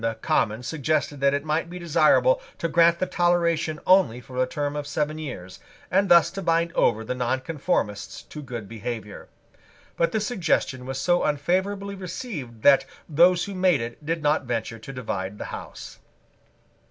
[0.01, 3.05] Some zealous churchmen in the Commons suggested that it might be desirable to grant the
[3.05, 5.59] toleration only for a term of seven years,
[5.91, 9.27] and thus to bind over the nonconformists to good behaviour.
[9.97, 14.79] But this suggestion was so unfavourably received that those who made it did not venture
[14.79, 15.99] to divide the House.